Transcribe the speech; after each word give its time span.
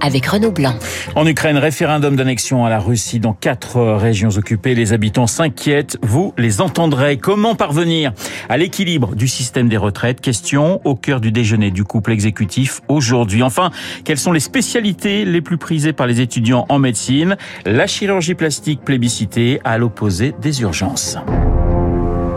avec 0.00 0.26
Renaud 0.26 0.52
Blanc. 0.52 0.74
En 1.14 1.26
Ukraine, 1.26 1.56
référendum 1.56 2.16
d'annexion 2.16 2.64
à 2.64 2.70
la 2.70 2.78
Russie 2.78 3.20
dans 3.20 3.32
quatre 3.32 3.80
régions 3.80 4.30
occupées. 4.36 4.74
Les 4.74 4.92
habitants 4.92 5.26
s'inquiètent. 5.26 5.98
Vous 6.02 6.34
les 6.38 6.60
entendrez. 6.60 7.18
Comment 7.18 7.54
parvenir 7.54 8.12
à 8.48 8.56
l'équilibre 8.56 9.14
du 9.14 9.28
système 9.28 9.68
des 9.68 9.76
retraites? 9.76 10.20
Question 10.20 10.80
au 10.84 10.94
cœur 10.94 11.20
du 11.20 11.32
déjeuner 11.32 11.70
du 11.70 11.84
couple 11.84 12.12
exécutif 12.12 12.80
aujourd'hui. 12.88 13.42
Enfin, 13.42 13.70
quelles 14.04 14.18
sont 14.18 14.32
les 14.32 14.40
spécialités 14.40 15.24
les 15.24 15.40
plus 15.40 15.58
prisées 15.58 15.92
par 15.92 16.06
les 16.06 16.20
étudiants 16.20 16.66
en 16.68 16.78
médecine? 16.78 17.36
La 17.66 17.86
chirurgie 17.86 18.34
plastique 18.34 18.80
plébiscitée 18.84 19.60
à 19.64 19.78
l'opposé 19.78 20.34
des 20.40 20.62
urgences. 20.62 21.16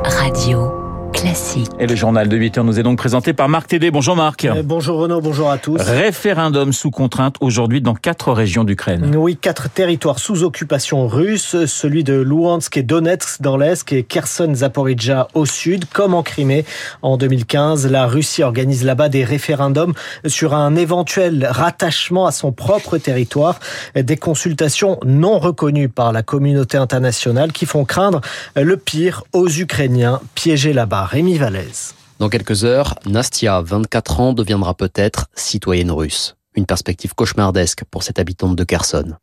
Radio. 0.03 0.82
Classique. 1.13 1.69
Et 1.79 1.87
le 1.87 1.95
journal 1.95 2.27
de 2.27 2.35
8 2.35 2.57
heures 2.57 2.63
nous 2.63 2.79
est 2.79 2.83
donc 2.83 2.97
présenté 2.97 3.33
par 3.33 3.47
Marc 3.47 3.67
Tédé. 3.67 3.91
Bonjour 3.91 4.15
Marc. 4.15 4.45
Euh, 4.45 4.63
bonjour 4.63 4.99
Renaud, 4.99 5.21
bonjour 5.21 5.49
à 5.49 5.57
tous. 5.57 5.79
Référendum 5.79 6.73
sous 6.73 6.91
contrainte 6.91 7.35
aujourd'hui 7.39 7.81
dans 7.81 7.93
quatre 7.93 8.31
régions 8.31 8.63
d'Ukraine. 8.63 9.15
Oui, 9.15 9.37
quatre 9.37 9.69
territoires 9.69 10.19
sous 10.19 10.43
occupation 10.43 11.07
russe, 11.07 11.65
celui 11.65 12.03
de 12.03 12.13
Luhansk 12.13 12.77
et 12.77 12.83
Donetsk 12.83 13.41
dans 13.41 13.57
l'est 13.57 13.91
et 13.93 14.03
Kherson, 14.03 14.53
Zaporizhia 14.55 15.27
au 15.33 15.45
sud, 15.45 15.85
comme 15.85 16.13
en 16.13 16.23
Crimée. 16.23 16.65
En 17.01 17.17
2015, 17.17 17.87
la 17.89 18.07
Russie 18.07 18.43
organise 18.43 18.83
là-bas 18.83 19.09
des 19.09 19.23
référendums 19.23 19.93
sur 20.25 20.53
un 20.53 20.75
éventuel 20.75 21.47
rattachement 21.49 22.25
à 22.25 22.31
son 22.31 22.51
propre 22.51 22.97
territoire. 22.97 23.59
Des 23.95 24.17
consultations 24.17 24.99
non 25.05 25.39
reconnues 25.39 25.89
par 25.89 26.11
la 26.11 26.23
communauté 26.23 26.77
internationale 26.77 27.51
qui 27.51 27.65
font 27.65 27.85
craindre 27.85 28.21
le 28.55 28.77
pire 28.77 29.23
aux 29.33 29.49
Ukrainiens 29.49 30.19
piégés 30.35 30.73
là-bas. 30.73 31.02
Rémi 31.05 31.37
Vallès. 31.37 31.95
Dans 32.19 32.29
quelques 32.29 32.63
heures, 32.63 32.95
Nastia, 33.05 33.61
24 33.61 34.19
ans, 34.19 34.33
deviendra 34.33 34.73
peut-être 34.73 35.27
citoyenne 35.35 35.91
russe. 35.91 36.35
Une 36.55 36.67
perspective 36.67 37.15
cauchemardesque 37.15 37.83
pour 37.89 38.03
cette 38.03 38.19
habitante 38.19 38.55
de 38.55 38.63
Kherson. 38.63 39.13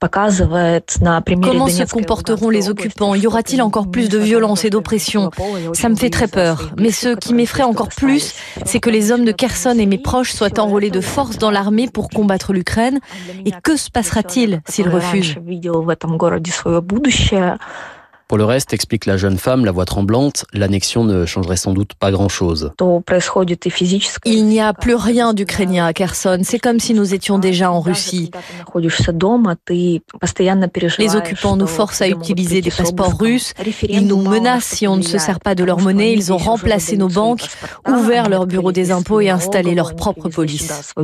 Comment 1.43 1.69
se 1.69 1.85
comporteront 1.85 2.51
les 2.51 2.69
occupants? 2.69 3.15
Y 3.15 3.29
aura-t-il 3.29 3.63
encore 3.63 3.89
plus 3.89 4.09
de 4.09 4.19
violence 4.19 4.65
et 4.65 4.71
d'oppression? 4.71 5.31
Ça 5.73 5.89
me 5.89 5.95
fait 5.95 6.11
très 6.11 6.27
peur. 6.27 6.73
Mais 6.77 6.91
ce 6.91 7.15
qui 7.15 7.33
m'effraie 7.33 7.63
encore 7.63 7.91
plus, 7.91 8.35
c'est 8.67 8.81
que 8.81 8.91
les 8.91 9.13
hommes 9.13 9.25
de 9.25 9.31
Kherson 9.31 9.77
et 9.79 9.87
mes 9.87 9.99
proches 9.99 10.33
soient 10.33 10.59
enrôlés 10.59 10.91
de 10.91 11.01
force 11.01 11.39
dans 11.39 11.53
l'armée 11.53 11.89
pour 11.89 12.09
combattre 12.09 12.53
l'Ukraine. 12.53 12.99
Et 13.47 13.53
que 13.63 13.77
se 13.77 13.91
passera-t-il 13.91 14.61
s'ils 14.67 14.89
refusent 14.89 15.37
pour 18.31 18.39
le 18.39 18.45
reste, 18.45 18.73
explique 18.73 19.07
la 19.07 19.17
jeune 19.17 19.39
femme, 19.39 19.65
la 19.65 19.73
voix 19.73 19.87
tremblante, 19.87 20.45
l'annexion 20.53 21.03
ne 21.03 21.27
changerait 21.27 21.57
sans 21.57 21.73
doute 21.73 21.95
pas 21.95 22.13
grand-chose. 22.13 22.71
Il 24.25 24.47
n'y 24.47 24.61
a 24.61 24.73
plus 24.73 24.95
rien 24.95 25.35
d'ukrainien 25.35 25.85
à 25.85 25.93
Kherson. 25.93 26.39
C'est 26.45 26.61
comme 26.61 26.79
si 26.79 26.95
nous 26.95 27.13
étions 27.13 27.41
déjà 27.41 27.73
en 27.73 27.81
Russie. 27.81 28.31
Les 28.77 28.87
occupants 31.17 31.57
nous 31.57 31.67
forcent 31.67 32.03
à 32.03 32.09
utiliser 32.09 32.61
des 32.61 32.71
passeports 32.71 33.19
russes. 33.19 33.53
Ils 33.89 34.07
nous 34.07 34.23
menacent 34.23 34.77
si 34.77 34.87
on 34.87 34.97
ne 34.97 35.03
se 35.03 35.19
sert 35.19 35.41
pas 35.41 35.57
de 35.57 35.65
leur 35.65 35.81
monnaie. 35.81 36.13
Ils 36.13 36.33
ont 36.33 36.37
remplacé 36.37 36.97
nos 36.97 37.09
banques, 37.09 37.49
ouvert 37.89 38.29
leur 38.29 38.47
bureau 38.47 38.71
des 38.71 38.93
impôts 38.93 39.21
et 39.21 39.31
installé 39.31 39.75
leur 39.75 39.97
propre 39.97 40.29
police. 40.29 40.95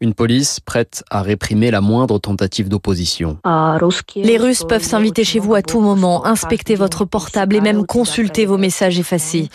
Une 0.00 0.14
police 0.14 0.60
prête 0.60 1.04
à 1.10 1.20
réprimer 1.20 1.70
la 1.70 1.82
moindre 1.82 2.18
tentative 2.18 2.70
d'opposition. 2.70 3.36
Les 4.16 4.38
Russes 4.38 4.64
peuvent 4.66 4.82
s'inviter 4.82 5.24
chez 5.24 5.38
vous 5.38 5.52
à 5.52 5.60
tout 5.60 5.80
moment 5.80 6.29
inspecter 6.30 6.74
votre 6.74 7.04
portable 7.04 7.56
et 7.56 7.60
même 7.60 7.84
consulter 7.86 8.46
vos 8.46 8.58
messages 8.58 8.98
effacés. 8.98 9.48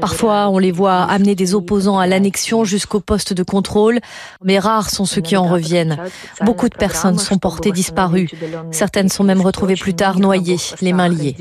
Parfois, 0.00 0.48
on 0.48 0.58
les 0.58 0.72
voit 0.72 1.02
amener 1.02 1.34
des 1.34 1.54
opposants 1.54 1.98
à 1.98 2.06
l'annexion 2.06 2.64
jusqu'au 2.64 3.00
poste 3.00 3.32
de 3.32 3.42
contrôle, 3.42 4.00
mais 4.44 4.58
rares 4.58 4.90
sont 4.90 5.04
ceux 5.04 5.20
qui 5.20 5.36
en 5.36 5.46
reviennent. 5.46 5.98
Beaucoup 6.42 6.68
de 6.68 6.76
personnes 6.76 7.18
sont 7.18 7.38
portées 7.38 7.72
disparues. 7.72 8.28
Certaines 8.70 9.08
sont 9.08 9.24
même 9.24 9.40
retrouvées 9.40 9.76
plus 9.76 9.94
tard 9.94 10.18
noyées, 10.18 10.58
les 10.80 10.92
mains 10.92 11.08
liées. 11.08 11.36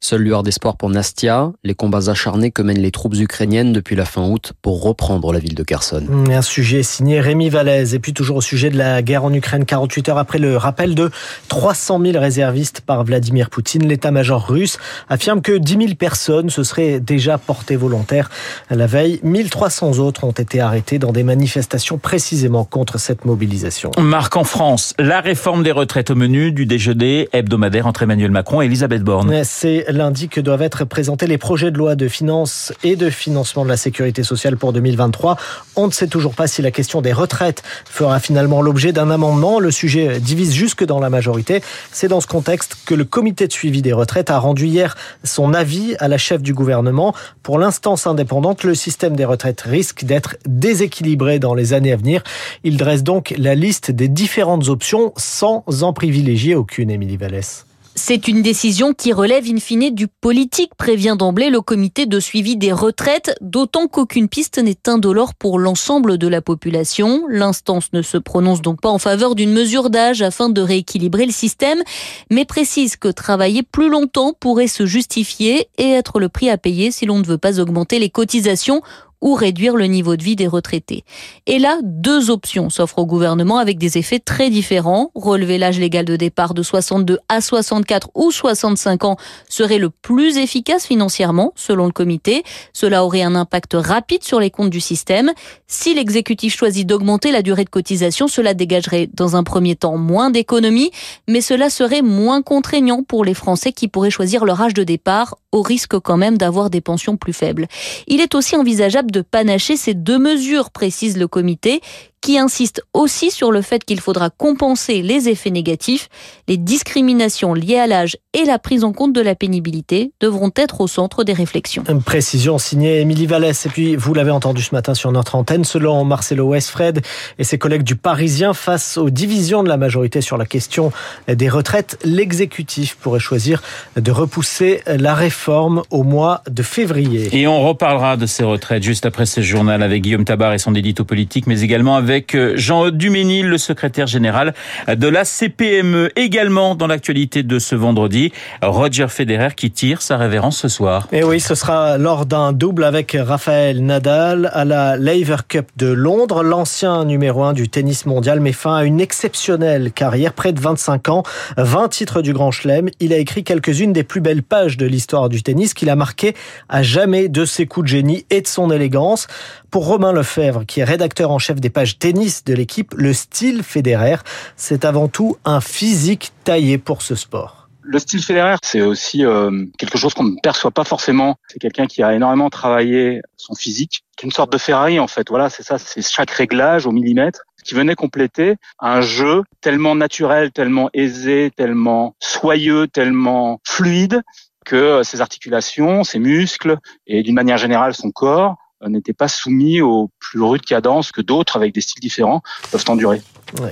Seule 0.00 0.22
lueur 0.22 0.42
d'espoir 0.42 0.76
pour 0.76 0.90
Nastia, 0.90 1.52
les 1.64 1.74
combats 1.74 2.08
acharnés 2.08 2.50
que 2.50 2.62
mènent 2.62 2.80
les 2.80 2.90
troupes 2.90 3.16
ukrainiennes 3.16 3.72
depuis 3.72 3.96
la 3.96 4.04
fin 4.04 4.28
août 4.28 4.52
pour 4.62 4.82
reprendre 4.82 5.32
la 5.32 5.38
ville 5.38 5.54
de 5.54 5.62
Kherson. 5.62 6.06
Un 6.30 6.42
sujet 6.42 6.82
signé 6.82 7.20
Rémi 7.20 7.48
Vallès. 7.48 7.94
Et 7.94 7.98
puis 7.98 8.12
toujours 8.12 8.36
au 8.36 8.40
sujet 8.40 8.70
de 8.70 8.76
la 8.76 9.02
guerre 9.02 9.24
en 9.24 9.32
Ukraine, 9.32 9.64
48 9.64 10.08
heures 10.10 10.18
après 10.18 10.38
le 10.38 10.56
rappel 10.56 10.94
de 10.94 11.10
300 11.48 12.00
000 12.04 12.18
réservistes 12.18 12.80
par 12.80 13.04
Vladimir 13.04 13.50
Poutine, 13.50 13.86
l'état 13.86 14.10
major 14.18 14.44
russe 14.48 14.78
affirme 15.08 15.40
que 15.42 15.56
10 15.56 15.72
000 15.72 15.94
personnes 15.94 16.50
se 16.50 16.64
seraient 16.64 16.98
déjà 16.98 17.38
portées 17.38 17.76
volontaires. 17.76 18.30
La 18.68 18.88
veille, 18.88 19.20
1300 19.22 19.98
autres 20.00 20.24
ont 20.24 20.32
été 20.32 20.60
arrêtés 20.60 20.98
dans 20.98 21.12
des 21.12 21.22
manifestations 21.22 21.98
précisément 21.98 22.64
contre 22.64 22.98
cette 22.98 23.24
mobilisation. 23.24 23.92
Marc 23.98 24.36
en 24.36 24.42
France, 24.42 24.94
la 24.98 25.20
réforme 25.20 25.62
des 25.62 25.70
retraites 25.70 26.10
au 26.10 26.16
menu 26.16 26.50
du 26.50 26.66
déjeuner 26.66 27.28
hebdomadaire 27.32 27.86
entre 27.86 28.02
Emmanuel 28.02 28.32
Macron 28.32 28.60
et 28.60 28.66
Elisabeth 28.66 29.04
Borne. 29.04 29.44
C'est 29.44 29.84
lundi 29.88 30.28
que 30.28 30.40
doivent 30.40 30.62
être 30.62 30.84
présentés 30.84 31.28
les 31.28 31.38
projets 31.38 31.70
de 31.70 31.78
loi 31.78 31.94
de 31.94 32.08
finances 32.08 32.72
et 32.82 32.96
de 32.96 33.10
financement 33.10 33.64
de 33.64 33.68
la 33.68 33.76
sécurité 33.76 34.24
sociale 34.24 34.56
pour 34.56 34.72
2023. 34.72 35.36
On 35.76 35.86
ne 35.86 35.92
sait 35.92 36.08
toujours 36.08 36.34
pas 36.34 36.48
si 36.48 36.60
la 36.60 36.72
question 36.72 37.02
des 37.02 37.12
retraites 37.12 37.62
fera 37.84 38.18
finalement 38.18 38.62
l'objet 38.62 38.92
d'un 38.92 39.10
amendement. 39.10 39.60
Le 39.60 39.70
sujet 39.70 40.18
divise 40.18 40.52
jusque 40.54 40.84
dans 40.84 40.98
la 40.98 41.08
majorité. 41.08 41.62
C'est 41.92 42.08
dans 42.08 42.20
ce 42.20 42.26
contexte 42.26 42.76
que 42.84 42.94
le 42.94 43.04
comité 43.04 43.46
de 43.46 43.52
suivi 43.52 43.80
des 43.80 43.92
retraites 43.92 44.07
retraite 44.08 44.30
a 44.30 44.38
rendu 44.38 44.66
hier 44.66 44.96
son 45.22 45.52
avis 45.52 45.94
à 45.98 46.08
la 46.08 46.16
chef 46.16 46.40
du 46.40 46.54
gouvernement. 46.54 47.14
Pour 47.42 47.58
l'instance 47.58 48.06
indépendante, 48.06 48.64
le 48.64 48.74
système 48.74 49.14
des 49.14 49.26
retraites 49.26 49.60
risque 49.60 50.04
d'être 50.04 50.36
déséquilibré 50.46 51.38
dans 51.38 51.52
les 51.52 51.74
années 51.74 51.92
à 51.92 51.96
venir. 51.96 52.22
Il 52.64 52.78
dresse 52.78 53.02
donc 53.02 53.34
la 53.36 53.54
liste 53.54 53.90
des 53.90 54.08
différentes 54.08 54.68
options 54.68 55.12
sans 55.18 55.62
en 55.82 55.92
privilégier 55.92 56.54
aucune, 56.54 56.90
Émilie 56.90 57.18
Vallès. 57.18 57.67
C'est 58.00 58.28
une 58.28 58.42
décision 58.42 58.94
qui 58.94 59.12
relève 59.12 59.44
in 59.50 59.58
fine 59.58 59.92
du 59.92 60.06
politique, 60.06 60.70
prévient 60.76 61.16
d'emblée 61.18 61.50
le 61.50 61.60
comité 61.60 62.06
de 62.06 62.20
suivi 62.20 62.56
des 62.56 62.70
retraites, 62.70 63.36
d'autant 63.40 63.88
qu'aucune 63.88 64.28
piste 64.28 64.58
n'est 64.58 64.88
indolore 64.88 65.34
pour 65.34 65.58
l'ensemble 65.58 66.16
de 66.16 66.28
la 66.28 66.40
population. 66.40 67.24
L'instance 67.28 67.92
ne 67.92 68.02
se 68.02 68.16
prononce 68.16 68.62
donc 68.62 68.80
pas 68.80 68.88
en 68.88 68.98
faveur 68.98 69.34
d'une 69.34 69.52
mesure 69.52 69.90
d'âge 69.90 70.22
afin 70.22 70.48
de 70.48 70.60
rééquilibrer 70.60 71.26
le 71.26 71.32
système, 71.32 71.82
mais 72.30 72.44
précise 72.44 72.94
que 72.94 73.08
travailler 73.08 73.64
plus 73.64 73.88
longtemps 73.88 74.32
pourrait 74.32 74.68
se 74.68 74.86
justifier 74.86 75.68
et 75.76 75.90
être 75.90 76.20
le 76.20 76.28
prix 76.28 76.50
à 76.50 76.56
payer 76.56 76.92
si 76.92 77.04
l'on 77.04 77.18
ne 77.18 77.26
veut 77.26 77.36
pas 77.36 77.58
augmenter 77.58 77.98
les 77.98 78.10
cotisations 78.10 78.80
ou 79.20 79.34
réduire 79.34 79.76
le 79.76 79.86
niveau 79.86 80.16
de 80.16 80.22
vie 80.22 80.36
des 80.36 80.46
retraités. 80.46 81.04
Et 81.46 81.58
là, 81.58 81.78
deux 81.82 82.30
options 82.30 82.70
s'offrent 82.70 82.98
au 82.98 83.06
gouvernement 83.06 83.58
avec 83.58 83.78
des 83.78 83.98
effets 83.98 84.18
très 84.18 84.50
différents. 84.50 85.10
Relever 85.14 85.58
l'âge 85.58 85.78
légal 85.78 86.04
de 86.04 86.16
départ 86.16 86.54
de 86.54 86.62
62 86.62 87.18
à 87.28 87.40
64 87.40 88.10
ou 88.14 88.30
65 88.30 89.04
ans 89.04 89.16
serait 89.48 89.78
le 89.78 89.90
plus 89.90 90.38
efficace 90.38 90.86
financièrement, 90.86 91.52
selon 91.56 91.86
le 91.86 91.92
comité. 91.92 92.42
Cela 92.72 93.04
aurait 93.04 93.22
un 93.22 93.34
impact 93.34 93.74
rapide 93.74 94.22
sur 94.22 94.40
les 94.40 94.50
comptes 94.50 94.70
du 94.70 94.80
système. 94.80 95.32
Si 95.66 95.94
l'exécutif 95.94 96.56
choisit 96.56 96.86
d'augmenter 96.86 97.32
la 97.32 97.42
durée 97.42 97.64
de 97.64 97.70
cotisation, 97.70 98.28
cela 98.28 98.54
dégagerait 98.54 99.08
dans 99.12 99.36
un 99.36 99.42
premier 99.42 99.76
temps 99.76 99.96
moins 99.96 100.30
d'économies, 100.30 100.90
mais 101.26 101.40
cela 101.40 101.70
serait 101.70 102.02
moins 102.02 102.42
contraignant 102.42 103.02
pour 103.02 103.24
les 103.24 103.34
Français 103.34 103.72
qui 103.72 103.88
pourraient 103.88 104.10
choisir 104.10 104.44
leur 104.44 104.60
âge 104.60 104.74
de 104.74 104.84
départ 104.84 105.36
au 105.52 105.62
risque 105.62 105.98
quand 105.98 106.16
même 106.16 106.38
d'avoir 106.38 106.70
des 106.70 106.80
pensions 106.80 107.16
plus 107.16 107.32
faibles. 107.32 107.66
Il 108.06 108.20
est 108.20 108.34
aussi 108.34 108.56
envisageable 108.56 109.10
de 109.10 109.22
panacher 109.22 109.76
ces 109.76 109.94
deux 109.94 110.18
mesures, 110.18 110.70
précise 110.70 111.16
le 111.16 111.28
comité, 111.28 111.80
qui 112.20 112.38
insiste 112.38 112.82
aussi 112.92 113.30
sur 113.30 113.52
le 113.52 113.62
fait 113.62 113.84
qu'il 113.84 114.00
faudra 114.00 114.30
compenser 114.30 115.02
les 115.02 115.28
effets 115.28 115.50
négatifs. 115.50 116.08
Les 116.48 116.56
discriminations 116.56 117.54
liées 117.54 117.78
à 117.78 117.86
l'âge 117.86 118.16
et 118.34 118.44
la 118.44 118.58
prise 118.58 118.84
en 118.84 118.92
compte 118.92 119.12
de 119.12 119.20
la 119.20 119.34
pénibilité 119.34 120.12
devront 120.20 120.50
être 120.56 120.80
au 120.80 120.86
centre 120.86 121.24
des 121.24 121.32
réflexions. 121.32 121.84
Une 121.88 122.02
précision 122.02 122.58
signée 122.58 123.00
Émilie 123.00 123.26
Vallès. 123.26 123.66
Et 123.66 123.68
puis, 123.68 123.96
vous 123.96 124.14
l'avez 124.14 124.30
entendu 124.30 124.62
ce 124.62 124.74
matin 124.74 124.94
sur 124.94 125.12
notre 125.12 125.34
antenne, 125.34 125.64
selon 125.64 126.04
Marcelo 126.04 126.48
Westfred 126.48 127.02
et 127.38 127.44
ses 127.44 127.58
collègues 127.58 127.82
du 127.82 127.96
Parisien, 127.96 128.54
face 128.54 128.96
aux 128.96 129.10
divisions 129.10 129.62
de 129.62 129.68
la 129.68 129.76
majorité 129.76 130.20
sur 130.20 130.36
la 130.36 130.46
question 130.46 130.92
des 131.28 131.48
retraites, 131.48 131.98
l'exécutif 132.04 132.96
pourrait 132.96 133.20
choisir 133.20 133.62
de 133.96 134.10
repousser 134.10 134.82
la 134.86 135.14
réforme 135.14 135.82
au 135.90 136.02
mois 136.02 136.42
de 136.50 136.62
février. 136.62 137.28
Et 137.32 137.46
on 137.46 137.66
reparlera 137.66 138.16
de 138.16 138.26
ces 138.26 138.44
retraites 138.44 138.82
juste 138.82 139.06
après 139.06 139.26
ce 139.26 139.40
journal 139.40 139.82
avec 139.82 140.02
Guillaume 140.02 140.24
Tabar 140.24 140.52
et 140.52 140.58
son 140.58 140.74
édito 140.74 141.04
politique, 141.04 141.46
mais 141.46 141.60
également 141.60 141.96
avec 141.96 142.07
avec 142.08 142.34
Jean 142.54 142.88
Duménil, 142.88 143.46
le 143.46 143.58
secrétaire 143.58 144.06
général 144.06 144.54
de 144.88 145.08
la 145.08 145.26
CPME. 145.26 146.08
Également 146.16 146.74
dans 146.74 146.86
l'actualité 146.86 147.42
de 147.42 147.58
ce 147.58 147.74
vendredi, 147.74 148.32
Roger 148.62 149.08
Federer 149.08 149.50
qui 149.54 149.70
tire 149.70 150.00
sa 150.00 150.16
révérence 150.16 150.56
ce 150.56 150.68
soir. 150.68 151.06
Et 151.12 151.22
oui, 151.22 151.38
ce 151.38 151.54
sera 151.54 151.98
lors 151.98 152.24
d'un 152.24 152.52
double 152.52 152.84
avec 152.84 153.14
Raphaël 153.18 153.84
Nadal 153.84 154.50
à 154.54 154.64
la 154.64 154.96
Laver 154.96 155.36
Cup 155.46 155.68
de 155.76 155.88
Londres. 155.88 156.42
L'ancien 156.42 157.04
numéro 157.04 157.44
1 157.44 157.52
du 157.52 157.68
tennis 157.68 158.06
mondial 158.06 158.40
met 158.40 158.52
fin 158.52 158.76
à 158.76 158.84
une 158.84 159.00
exceptionnelle 159.00 159.92
carrière, 159.92 160.32
près 160.32 160.54
de 160.54 160.60
25 160.60 161.10
ans, 161.10 161.22
20 161.58 161.88
titres 161.88 162.22
du 162.22 162.32
Grand 162.32 162.52
Chelem. 162.52 162.88
Il 163.00 163.12
a 163.12 163.18
écrit 163.18 163.44
quelques-unes 163.44 163.92
des 163.92 164.02
plus 164.02 164.22
belles 164.22 164.42
pages 164.42 164.78
de 164.78 164.86
l'histoire 164.86 165.28
du 165.28 165.42
tennis 165.42 165.74
qu'il 165.74 165.90
a 165.90 165.96
marqué 165.96 166.34
à 166.70 166.82
jamais 166.82 167.28
de 167.28 167.44
ses 167.44 167.66
coups 167.66 167.84
de 167.84 167.88
génie 167.90 168.24
et 168.30 168.40
de 168.40 168.46
son 168.46 168.70
élégance. 168.70 169.26
Pour 169.70 169.86
Romain 169.86 170.12
Lefebvre, 170.12 170.64
qui 170.64 170.80
est 170.80 170.84
rédacteur 170.84 171.30
en 171.30 171.38
chef 171.38 171.60
des 171.60 171.68
pages 171.68 171.98
tennis 171.98 172.42
de 172.42 172.54
l'équipe, 172.54 172.94
le 172.96 173.12
style 173.12 173.62
fédéraire, 173.62 174.24
c'est 174.56 174.86
avant 174.86 175.08
tout 175.08 175.36
un 175.44 175.60
physique 175.60 176.32
taillé 176.44 176.78
pour 176.78 177.02
ce 177.02 177.14
sport. 177.14 177.68
Le 177.82 177.98
style 177.98 178.22
fédéraire, 178.22 178.58
c'est 178.62 178.80
aussi 178.80 179.26
euh, 179.26 179.66
quelque 179.76 179.98
chose 179.98 180.14
qu'on 180.14 180.24
ne 180.24 180.40
perçoit 180.42 180.70
pas 180.70 180.84
forcément. 180.84 181.36
C'est 181.48 181.58
quelqu'un 181.58 181.86
qui 181.86 182.02
a 182.02 182.14
énormément 182.14 182.48
travaillé 182.48 183.20
son 183.36 183.54
physique, 183.54 184.04
qui 184.16 184.24
une 184.24 184.32
sorte 184.32 184.50
de 184.50 184.58
Ferrari 184.58 184.98
en 185.00 185.06
fait. 185.06 185.28
Voilà, 185.28 185.50
c'est 185.50 185.62
ça, 185.62 185.76
c'est 185.76 186.06
chaque 186.06 186.30
réglage 186.30 186.86
au 186.86 186.92
millimètre 186.92 187.42
qui 187.62 187.74
venait 187.74 187.94
compléter 187.94 188.56
un 188.78 189.02
jeu 189.02 189.42
tellement 189.60 189.94
naturel, 189.94 190.50
tellement 190.50 190.88
aisé, 190.94 191.50
tellement 191.54 192.14
soyeux, 192.20 192.88
tellement 192.88 193.60
fluide 193.64 194.22
que 194.64 195.02
ses 195.02 195.20
articulations, 195.20 196.04
ses 196.04 196.18
muscles 196.18 196.78
et 197.06 197.22
d'une 197.22 197.34
manière 197.34 197.58
générale 197.58 197.94
son 197.94 198.10
corps 198.10 198.56
n'étaient 198.86 199.12
pas 199.12 199.28
soumis 199.28 199.80
aux 199.80 200.10
plus 200.18 200.40
rudes 200.40 200.64
cadences 200.64 201.12
que 201.12 201.20
d'autres 201.20 201.56
avec 201.56 201.74
des 201.74 201.80
styles 201.80 202.00
différents 202.00 202.42
peuvent 202.70 202.84
endurer. 202.88 203.20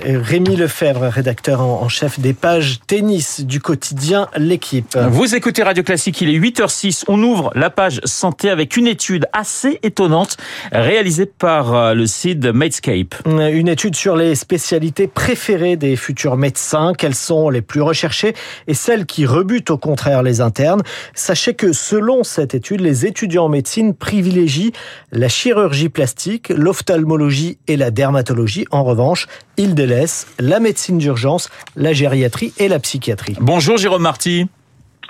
Rémi 0.03 0.55
Lefebvre, 0.55 1.03
rédacteur 1.03 1.61
en 1.61 1.87
chef 1.87 2.19
des 2.19 2.33
pages 2.33 2.79
tennis 2.87 3.41
du 3.41 3.59
quotidien 3.59 4.27
L'équipe. 4.35 4.97
Vous 4.97 5.35
écoutez 5.35 5.61
Radio 5.61 5.83
Classique, 5.83 6.19
il 6.21 6.29
est 6.29 6.39
8h06. 6.39 7.03
On 7.07 7.21
ouvre 7.21 7.51
la 7.53 7.69
page 7.69 8.01
santé 8.03 8.49
avec 8.49 8.75
une 8.75 8.87
étude 8.87 9.27
assez 9.33 9.79
étonnante 9.83 10.37
réalisée 10.71 11.27
par 11.27 11.75
euh, 11.75 11.93
le 11.93 12.07
site 12.07 12.43
Medscape. 12.45 13.15
Une 13.25 13.67
étude 13.67 13.95
sur 13.95 14.15
les 14.15 14.33
spécialités 14.33 15.07
préférées 15.07 15.75
des 15.75 15.95
futurs 15.95 16.37
médecins, 16.37 16.93
quelles 16.97 17.15
sont 17.15 17.49
les 17.49 17.61
plus 17.61 17.81
recherchées 17.81 18.33
et 18.67 18.73
celles 18.73 19.05
qui 19.05 19.25
rebutent 19.25 19.69
au 19.69 19.77
contraire 19.77 20.23
les 20.23 20.41
internes. 20.41 20.81
Sachez 21.13 21.53
que 21.53 21.71
selon 21.71 22.23
cette 22.23 22.55
étude, 22.55 22.81
les 22.81 23.05
étudiants 23.05 23.45
en 23.45 23.49
médecine 23.49 23.93
privilégient 23.93 24.71
la 25.11 25.27
chirurgie 25.27 25.89
plastique, 25.89 26.49
l'ophtalmologie 26.49 27.57
et 27.67 27.77
la 27.77 27.91
dermatologie. 27.91 28.65
En 28.71 28.83
revanche, 28.83 29.27
il 29.57 29.75
délaisse 29.75 30.27
la 30.39 30.59
médecine 30.59 30.97
d'urgence, 30.97 31.49
la 31.75 31.93
gériatrie 31.93 32.53
et 32.57 32.67
la 32.67 32.79
psychiatrie. 32.79 33.35
Bonjour 33.39 33.77
Jérôme 33.77 34.03
Marty. 34.03 34.47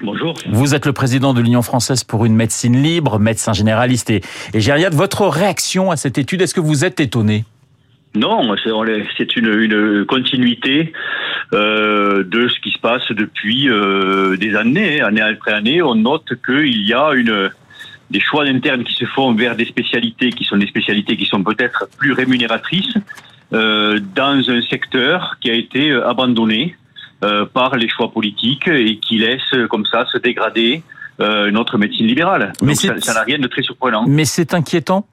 Bonjour. 0.01 0.35
Vous 0.51 0.75
êtes 0.75 0.85
le 0.85 0.93
président 0.93 1.33
de 1.33 1.41
l'Union 1.41 1.63
française 1.63 2.03
pour 2.03 2.25
une 2.25 2.35
médecine 2.35 2.81
libre, 2.81 3.17
médecin 3.17 3.53
généraliste 3.53 4.11
et, 4.11 4.21
et 4.53 4.61
gériatre. 4.61 4.95
Votre 4.95 5.25
réaction 5.25 5.89
à 5.89 5.97
cette 5.97 6.17
étude, 6.19 6.41
est-ce 6.41 6.53
que 6.53 6.59
vous 6.59 6.85
êtes 6.85 6.99
étonné? 6.99 7.45
Non, 8.17 8.55
c'est 9.17 9.35
une, 9.35 10.05
continuité 10.05 10.93
euh, 11.53 12.23
de 12.23 12.47
ce 12.47 12.59
qui 12.61 12.71
se 12.71 12.79
passe 12.79 13.03
depuis 13.11 13.69
euh, 13.69 14.37
des 14.37 14.55
années, 14.55 15.01
année 15.01 15.21
après 15.21 15.53
année. 15.53 15.81
On 15.81 15.95
note 15.95 16.33
qu'il 16.45 16.83
y 16.83 16.93
a 16.93 17.11
une, 17.13 17.49
des 18.09 18.19
choix 18.19 18.45
internes 18.45 18.83
qui 18.83 18.93
se 18.93 19.05
font 19.05 19.33
vers 19.33 19.55
des 19.55 19.65
spécialités 19.65 20.29
qui 20.31 20.43
sont 20.43 20.57
des 20.57 20.67
spécialités 20.67 21.17
qui 21.17 21.25
sont 21.25 21.43
peut-être 21.43 21.87
plus 21.97 22.13
rémunératrices, 22.13 22.97
euh, 23.53 23.99
dans 24.13 24.43
un 24.49 24.61
secteur 24.61 25.37
qui 25.39 25.49
a 25.49 25.53
été 25.53 25.89
euh, 25.89 26.05
abandonné 26.05 26.75
euh, 27.23 27.45
par 27.45 27.77
les 27.77 27.87
choix 27.87 28.11
politiques 28.11 28.67
et 28.67 28.97
qui 28.97 29.19
laisse 29.19 29.55
comme 29.69 29.85
ça 29.85 30.05
se 30.11 30.17
dégrader 30.17 30.83
notre 31.19 31.79
médecine 31.79 32.05
libérale. 32.05 32.53
Mais 32.61 32.75
ça 32.75 32.93
n'a 32.93 33.23
rien 33.23 33.39
de 33.39 33.47
très 33.47 33.63
surprenant. 33.63 34.05
Mais 34.07 34.25
c'est 34.25 34.53
inquiétant 34.53 35.07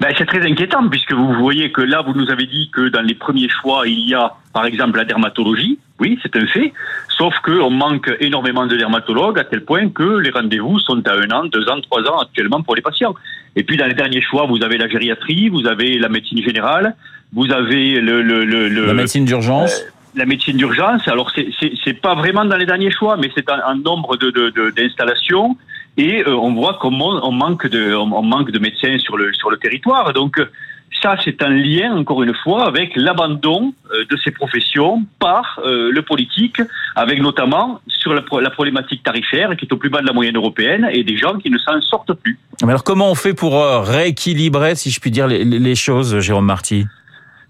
ben, 0.00 0.14
c'est 0.16 0.24
très 0.24 0.40
inquiétant 0.48 0.88
puisque 0.88 1.12
vous 1.12 1.32
voyez 1.34 1.72
que 1.72 1.80
là, 1.80 2.00
vous 2.00 2.12
nous 2.12 2.30
avez 2.30 2.46
dit 2.46 2.70
que 2.72 2.88
dans 2.88 3.02
les 3.02 3.14
premiers 3.14 3.48
choix, 3.48 3.88
il 3.88 4.08
y 4.08 4.14
a 4.14 4.34
par 4.52 4.64
exemple 4.64 4.96
la 4.96 5.04
dermatologie. 5.04 5.78
Oui, 6.00 6.18
c'est 6.22 6.36
un 6.36 6.46
fait. 6.46 6.72
Sauf 7.08 7.34
qu'on 7.44 7.70
manque 7.70 8.10
énormément 8.20 8.66
de 8.66 8.76
dermatologues 8.76 9.38
à 9.38 9.44
tel 9.44 9.64
point 9.64 9.88
que 9.88 10.18
les 10.18 10.30
rendez-vous 10.30 10.78
sont 10.78 11.02
à 11.06 11.12
un 11.12 11.30
an, 11.30 11.44
deux 11.46 11.68
ans, 11.68 11.80
trois 11.80 12.02
ans 12.02 12.20
actuellement 12.20 12.62
pour 12.62 12.76
les 12.76 12.82
patients. 12.82 13.14
Et 13.56 13.64
puis 13.64 13.76
dans 13.76 13.86
les 13.86 13.94
derniers 13.94 14.20
choix, 14.20 14.46
vous 14.46 14.62
avez 14.62 14.78
la 14.78 14.88
gériatrie, 14.88 15.48
vous 15.48 15.66
avez 15.66 15.98
la 15.98 16.08
médecine 16.08 16.42
générale, 16.42 16.94
vous 17.32 17.50
avez 17.50 18.00
le, 18.00 18.22
le, 18.22 18.44
le, 18.44 18.68
la 18.86 18.94
médecine 18.94 19.24
d'urgence. 19.24 19.80
Euh, 19.80 19.90
la 20.14 20.26
médecine 20.26 20.56
d'urgence. 20.56 21.06
Alors 21.08 21.32
c'est 21.32 22.00
pas 22.00 22.14
vraiment 22.14 22.44
dans 22.44 22.56
les 22.56 22.66
derniers 22.66 22.90
choix, 22.90 23.16
mais 23.16 23.30
c'est 23.34 23.48
un, 23.50 23.76
nombre 23.76 24.16
de 24.16 24.30
d'installations. 24.70 25.50
De, 25.50 26.02
et 26.02 26.22
euh, 26.22 26.34
on 26.36 26.54
voit 26.54 26.78
comment 26.80 27.20
on 27.26 27.32
manque 27.32 27.66
de 27.66 27.92
on, 27.94 28.22
manque 28.22 28.52
de 28.52 28.58
médecins 28.60 28.98
sur 28.98 29.16
le 29.16 29.32
sur 29.32 29.50
le 29.50 29.56
territoire. 29.56 30.12
Donc 30.12 30.40
ça, 31.02 31.16
c'est 31.24 31.42
un 31.42 31.50
lien, 31.50 31.96
encore 31.96 32.22
une 32.22 32.34
fois, 32.34 32.66
avec 32.66 32.92
l'abandon 32.96 33.72
euh, 33.92 34.04
de 34.10 34.16
ces 34.22 34.30
professions 34.30 35.04
par 35.18 35.60
le 35.64 36.00
politique, 36.00 36.60
avec 36.94 37.20
notamment 37.20 37.80
sur 37.86 38.14
la, 38.14 38.22
la, 38.40 38.50
problématique 38.50 39.02
tarifaire 39.02 39.56
qui 39.56 39.64
est 39.66 39.72
au 39.72 39.76
plus 39.76 39.90
bas 39.90 40.00
de 40.00 40.06
la 40.06 40.12
moyenne 40.12 40.36
européenne 40.36 40.88
et 40.92 41.04
des 41.04 41.16
gens 41.16 41.38
qui 41.38 41.50
ne 41.50 41.58
s'en 41.58 41.80
sortent 41.80 42.14
plus. 42.14 42.38
Mais 42.62 42.70
alors 42.70 42.84
comment 42.84 43.10
on 43.10 43.14
fait 43.14 43.34
pour 43.34 43.54
rééquilibrer, 43.86 44.74
si 44.74 44.90
je 44.90 45.00
puis 45.00 45.10
dire, 45.10 45.26
les, 45.26 45.44
les 45.44 45.74
choses, 45.74 46.18
Jérôme 46.20 46.46
Marty? 46.46 46.86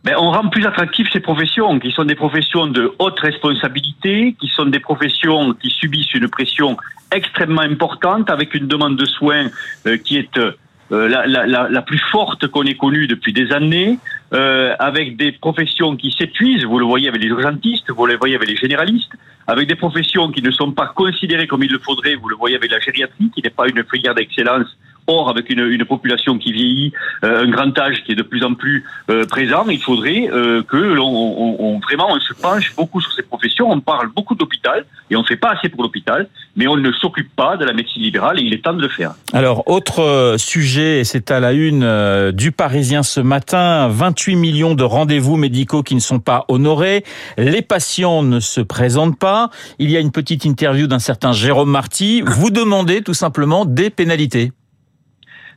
Ben, 0.05 0.15
on 0.17 0.31
rend 0.31 0.49
plus 0.49 0.65
attractives 0.65 1.09
ces 1.13 1.21
professions, 1.21 1.79
qui 1.81 1.91
sont 1.91 2.05
des 2.05 2.15
professions 2.15 2.67
de 2.67 2.93
haute 2.99 3.19
responsabilité, 3.19 4.37
qui 4.41 4.49
sont 4.49 4.67
des 4.67 4.79
professions 4.79 5.55
qui 5.55 5.71
subissent 5.71 6.15
une 6.15 6.29
pression 6.29 6.77
extrêmement 7.13 7.63
importante, 7.63 8.31
avec 8.31 8.55
une 8.55 8.69
demande 8.69 8.97
de 8.97 9.05
soins 9.05 9.49
euh, 9.87 9.97
qui 9.97 10.17
est 10.17 10.39
euh, 10.39 10.53
la, 10.91 11.27
la, 11.27 11.69
la, 11.69 11.83
plus 11.83 11.99
forte 11.99 12.47
qu'on 12.49 12.65
ait 12.65 12.77
connue 12.77 13.07
depuis 13.07 13.33
des 13.33 13.53
années, 13.53 13.99
euh, 14.35 14.75
avec 14.79 15.17
des 15.17 15.33
professions 15.33 15.97
qui 15.97 16.13
s'épuisent, 16.13 16.65
vous 16.65 16.79
le 16.79 16.85
voyez 16.85 17.09
avec 17.09 17.23
les 17.23 17.29
urgentistes, 17.29 17.91
vous 17.91 18.05
le 18.05 18.17
voyez 18.17 18.37
avec 18.37 18.49
les 18.49 18.57
généralistes, 18.57 19.13
avec 19.47 19.67
des 19.67 19.75
professions 19.75 20.31
qui 20.31 20.43
ne 20.43 20.51
sont 20.51 20.73
pas 20.73 20.93
considérées 20.95 21.47
comme 21.47 21.63
il 21.63 21.73
le 21.73 21.79
faudrait, 21.79 22.15
vous 22.15 22.29
le 22.29 22.37
voyez 22.37 22.57
avec 22.57 22.71
la 22.71 22.79
gériatrie, 22.79 23.31
qui 23.35 23.43
n'est 23.43 23.51
pas 23.51 23.67
une 23.69 23.83
filière 23.91 24.15
d'excellence 24.15 24.67
Or, 25.11 25.31
avec 25.31 25.49
une, 25.49 25.83
population 25.87 26.37
qui 26.37 26.53
vieillit, 26.53 26.93
euh, 27.25 27.45
un 27.45 27.49
grand 27.49 27.79
âge 27.79 28.03
qui 28.05 28.13
est 28.13 28.15
de 28.15 28.23
plus 28.23 28.45
en 28.45 28.53
plus 28.53 28.85
euh, 29.09 29.25
présent, 29.25 29.65
il 29.71 29.81
faudrait 29.81 30.29
que 30.69 30.77
l'on 30.77 31.09
on, 31.09 31.57
on, 31.61 31.79
vraiment 31.79 32.09
on 32.11 32.21
se 32.21 32.35
penche 32.35 32.75
beaucoup 32.77 33.01
sur 33.01 33.11
ces 33.13 33.23
professions. 33.23 33.71
On 33.71 33.81
parle 33.81 34.11
beaucoup 34.15 34.35
d'hôpital 34.35 34.85
et 35.11 35.17
on 35.17 35.23
ne 35.23 35.27
fait 35.27 35.37
pas 35.37 35.53
assez 35.53 35.71
pour 35.71 35.83
l'hôpital, 35.83 36.29
mais 36.57 36.67
on 36.67 36.77
ne 36.77 36.93
s'occupe 36.93 37.35
pas 37.35 37.57
de 37.57 37.65
la 37.65 37.73
médecine 37.73 38.03
libérale 38.03 38.39
et 38.39 38.43
il 38.43 38.53
est 38.53 38.63
temps 38.63 38.75
de 38.75 38.83
le 38.83 38.89
faire. 38.89 39.15
Alors, 39.33 39.67
autre 39.67 40.35
sujet, 40.37 41.05
c'est 41.05 41.31
à 41.31 41.41
la 41.41 41.53
une 41.53 42.33
du 42.33 42.53
Parisien 42.53 43.03
ce 43.03 43.21
matin, 43.21 43.89
28 43.89 44.18
millions 44.27 44.75
de 44.75 44.85
rendez-vous 44.85 45.37
médicaux 45.37 45.83
qui 45.83 45.95
ne 45.95 46.01
sont 46.01 46.21
pas 46.21 46.45
honorés. 46.49 47.05
Les 47.37 47.63
patients 47.63 48.23
ne 48.23 48.41
se 48.41 48.61
présentent 48.61 49.19
pas. 49.19 49.51
Il 49.79 49.91
y 49.91 49.97
a 49.97 50.01
une 50.01 50.13
petite 50.13 50.45
interview 50.45 50.87
d'un 50.87 50.99
certain 50.99 51.33
Jérôme 51.33 51.71
Marty. 51.71 52.23
Vous 52.25 52.51
demandez 52.51 53.03
tout 53.03 53.15
simplement 53.15 53.65
des 53.65 53.91
pénalités. 53.91 54.53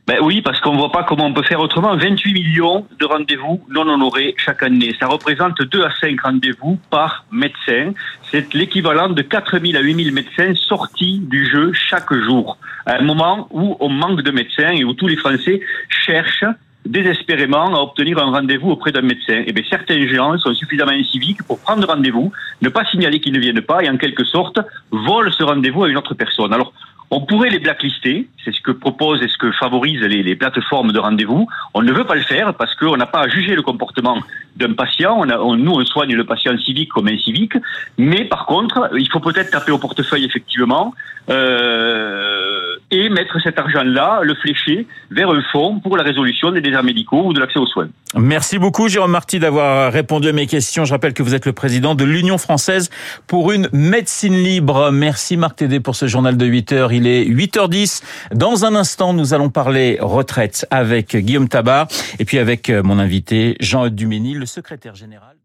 Ben 0.04 0.18
oui, 0.20 0.42
parce 0.42 0.58
qu'on 0.60 0.76
voit 0.76 0.90
pas 0.90 1.04
comment 1.04 1.26
on 1.26 1.32
peut 1.32 1.44
faire 1.44 1.60
autrement. 1.60 1.96
28 1.96 2.32
millions 2.32 2.86
de 2.98 3.04
rendez-vous 3.04 3.60
non 3.68 3.82
honorés 3.82 4.34
chaque 4.36 4.64
année. 4.64 4.96
Ça 4.98 5.06
représente 5.06 5.62
2 5.62 5.84
à 5.84 5.90
5 6.00 6.20
rendez-vous 6.20 6.76
par 6.90 7.24
médecin. 7.30 7.92
C'est 8.32 8.52
l'équivalent 8.52 9.10
de 9.10 9.22
4 9.22 9.60
000 9.60 9.76
à 9.76 9.80
8 9.80 10.04
000 10.04 10.14
médecins 10.14 10.54
sortis 10.56 11.20
du 11.20 11.48
jeu 11.48 11.72
chaque 11.72 12.12
jour. 12.12 12.58
À 12.84 12.98
un 12.98 13.02
moment 13.02 13.46
où 13.52 13.76
on 13.78 13.90
manque 13.90 14.22
de 14.22 14.32
médecins 14.32 14.72
et 14.72 14.82
où 14.82 14.92
tous 14.92 15.06
les 15.06 15.16
Français 15.16 15.60
cherchent 15.88 16.46
désespérément 16.86 17.74
à 17.74 17.80
obtenir 17.80 18.18
un 18.18 18.30
rendez-vous 18.30 18.70
auprès 18.70 18.92
d'un 18.92 19.02
médecin. 19.02 19.34
Et 19.34 19.44
eh 19.48 19.52
bien, 19.52 19.64
certains 19.68 20.06
gens 20.08 20.36
sont 20.38 20.54
suffisamment 20.54 20.92
inciviques 20.92 21.42
pour 21.44 21.60
prendre 21.60 21.86
rendez-vous, 21.86 22.32
ne 22.60 22.68
pas 22.68 22.84
signaler 22.84 23.20
qu'ils 23.20 23.32
ne 23.32 23.38
viennent 23.38 23.62
pas 23.62 23.82
et 23.82 23.88
en 23.88 23.96
quelque 23.96 24.24
sorte 24.24 24.58
volent 24.90 25.30
ce 25.30 25.42
rendez-vous 25.42 25.84
à 25.84 25.88
une 25.88 25.96
autre 25.96 26.14
personne. 26.14 26.52
Alors, 26.52 26.72
on 27.14 27.20
pourrait 27.20 27.50
les 27.50 27.58
blacklister, 27.58 28.26
c'est 28.42 28.54
ce 28.54 28.60
que 28.62 28.70
proposent 28.70 29.22
et 29.22 29.28
ce 29.28 29.36
que 29.36 29.52
favorisent 29.52 30.00
les, 30.00 30.34
plateformes 30.34 30.92
de 30.92 30.98
rendez-vous. 30.98 31.46
On 31.74 31.82
ne 31.82 31.92
veut 31.92 32.04
pas 32.04 32.14
le 32.14 32.22
faire 32.22 32.54
parce 32.54 32.74
qu'on 32.74 32.96
n'a 32.96 33.04
pas 33.04 33.20
à 33.20 33.28
juger 33.28 33.54
le 33.54 33.60
comportement 33.60 34.18
d'un 34.56 34.74
patient. 34.74 35.24
Nous, 35.24 35.72
on 35.72 35.84
soigne 35.84 36.14
le 36.14 36.24
patient 36.24 36.56
civique 36.58 36.90
comme 36.90 37.08
civique. 37.18 37.54
Mais 37.98 38.24
par 38.24 38.46
contre, 38.46 38.90
il 38.98 39.08
faut 39.10 39.20
peut-être 39.20 39.50
taper 39.50 39.72
au 39.72 39.78
portefeuille 39.78 40.24
effectivement. 40.24 40.94
Euh, 41.30 42.76
et 42.90 43.08
mettre 43.08 43.40
cet 43.42 43.58
argent-là, 43.58 44.20
le 44.22 44.34
flécher 44.34 44.86
vers 45.10 45.30
un 45.30 45.40
fonds 45.50 45.80
pour 45.80 45.96
la 45.96 46.02
résolution 46.02 46.50
des 46.50 46.60
déserts 46.60 46.82
médicaux 46.82 47.26
ou 47.26 47.32
de 47.32 47.40
l'accès 47.40 47.58
aux 47.58 47.66
soins. 47.66 47.88
Merci 48.14 48.58
beaucoup 48.58 48.88
Jérôme 48.88 49.12
Marty 49.12 49.38
d'avoir 49.38 49.90
répondu 49.90 50.28
à 50.28 50.32
mes 50.32 50.46
questions. 50.46 50.84
Je 50.84 50.92
rappelle 50.92 51.14
que 51.14 51.22
vous 51.22 51.34
êtes 51.34 51.46
le 51.46 51.54
président 51.54 51.94
de 51.94 52.04
l'Union 52.04 52.36
française 52.36 52.90
pour 53.26 53.52
une 53.52 53.68
médecine 53.72 54.34
libre. 54.34 54.90
Merci 54.90 55.38
Marc 55.38 55.56
Tédé 55.56 55.80
pour 55.80 55.96
ce 55.96 56.06
journal 56.06 56.36
de 56.36 56.44
8 56.44 56.72
heures. 56.72 56.92
Il 56.92 57.06
est 57.06 57.24
8h10. 57.24 58.02
Dans 58.34 58.66
un 58.66 58.74
instant, 58.74 59.14
nous 59.14 59.32
allons 59.32 59.48
parler 59.48 59.96
retraite 60.00 60.66
avec 60.70 61.16
Guillaume 61.16 61.48
Tabar 61.48 61.86
et 62.18 62.26
puis 62.26 62.38
avec 62.38 62.68
mon 62.68 62.98
invité 62.98 63.56
Jean-Eudes 63.60 63.94
Duménil, 63.94 64.41
le 64.42 64.46
secrétaire 64.46 64.96
général. 64.96 65.36